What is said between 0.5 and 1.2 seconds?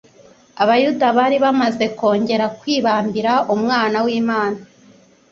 Abayuda